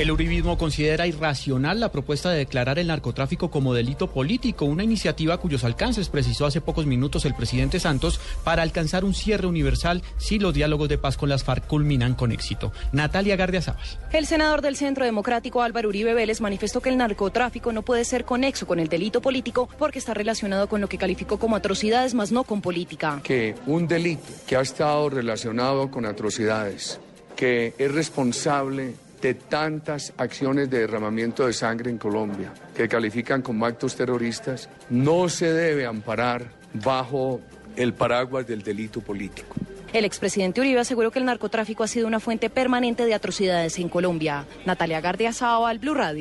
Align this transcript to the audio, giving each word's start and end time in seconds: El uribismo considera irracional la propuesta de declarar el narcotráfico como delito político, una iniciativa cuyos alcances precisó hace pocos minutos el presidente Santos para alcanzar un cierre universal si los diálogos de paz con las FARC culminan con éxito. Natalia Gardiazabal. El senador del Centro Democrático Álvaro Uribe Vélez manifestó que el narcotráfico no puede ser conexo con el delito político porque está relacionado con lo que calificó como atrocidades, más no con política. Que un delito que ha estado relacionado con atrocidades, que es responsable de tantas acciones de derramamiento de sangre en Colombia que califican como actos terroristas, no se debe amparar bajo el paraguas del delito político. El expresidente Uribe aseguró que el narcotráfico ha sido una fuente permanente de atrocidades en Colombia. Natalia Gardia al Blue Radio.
El 0.00 0.10
uribismo 0.10 0.56
considera 0.56 1.06
irracional 1.06 1.78
la 1.78 1.92
propuesta 1.92 2.30
de 2.30 2.38
declarar 2.38 2.78
el 2.78 2.86
narcotráfico 2.86 3.50
como 3.50 3.74
delito 3.74 4.10
político, 4.10 4.64
una 4.64 4.82
iniciativa 4.82 5.36
cuyos 5.36 5.62
alcances 5.62 6.08
precisó 6.08 6.46
hace 6.46 6.62
pocos 6.62 6.86
minutos 6.86 7.26
el 7.26 7.34
presidente 7.34 7.78
Santos 7.78 8.18
para 8.42 8.62
alcanzar 8.62 9.04
un 9.04 9.12
cierre 9.12 9.46
universal 9.46 10.02
si 10.16 10.38
los 10.38 10.54
diálogos 10.54 10.88
de 10.88 10.96
paz 10.96 11.18
con 11.18 11.28
las 11.28 11.44
FARC 11.44 11.66
culminan 11.66 12.14
con 12.14 12.32
éxito. 12.32 12.72
Natalia 12.92 13.36
Gardiazabal. 13.36 13.84
El 14.10 14.24
senador 14.24 14.62
del 14.62 14.76
Centro 14.76 15.04
Democrático 15.04 15.60
Álvaro 15.60 15.90
Uribe 15.90 16.14
Vélez 16.14 16.40
manifestó 16.40 16.80
que 16.80 16.88
el 16.88 16.96
narcotráfico 16.96 17.70
no 17.70 17.82
puede 17.82 18.06
ser 18.06 18.24
conexo 18.24 18.66
con 18.66 18.80
el 18.80 18.88
delito 18.88 19.20
político 19.20 19.68
porque 19.78 19.98
está 19.98 20.14
relacionado 20.14 20.66
con 20.66 20.80
lo 20.80 20.88
que 20.88 20.96
calificó 20.96 21.38
como 21.38 21.56
atrocidades, 21.56 22.14
más 22.14 22.32
no 22.32 22.44
con 22.44 22.62
política. 22.62 23.20
Que 23.22 23.54
un 23.66 23.86
delito 23.86 24.32
que 24.46 24.56
ha 24.56 24.62
estado 24.62 25.10
relacionado 25.10 25.90
con 25.90 26.06
atrocidades, 26.06 26.98
que 27.36 27.74
es 27.76 27.92
responsable 27.92 28.94
de 29.20 29.34
tantas 29.34 30.12
acciones 30.16 30.70
de 30.70 30.80
derramamiento 30.80 31.46
de 31.46 31.52
sangre 31.52 31.90
en 31.90 31.98
Colombia 31.98 32.52
que 32.74 32.88
califican 32.88 33.42
como 33.42 33.66
actos 33.66 33.96
terroristas, 33.96 34.68
no 34.88 35.28
se 35.28 35.52
debe 35.52 35.86
amparar 35.86 36.46
bajo 36.74 37.40
el 37.76 37.94
paraguas 37.94 38.46
del 38.46 38.62
delito 38.62 39.00
político. 39.00 39.56
El 39.92 40.04
expresidente 40.04 40.60
Uribe 40.60 40.78
aseguró 40.78 41.10
que 41.10 41.18
el 41.18 41.24
narcotráfico 41.24 41.82
ha 41.82 41.88
sido 41.88 42.06
una 42.06 42.20
fuente 42.20 42.48
permanente 42.48 43.04
de 43.06 43.14
atrocidades 43.14 43.76
en 43.80 43.88
Colombia. 43.88 44.46
Natalia 44.64 45.00
Gardia 45.00 45.32
al 45.40 45.78
Blue 45.80 45.94
Radio. 45.94 46.18